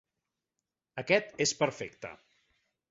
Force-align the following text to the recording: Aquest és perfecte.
Aquest 1.03 1.31
és 1.47 1.55
perfecte. 1.63 2.15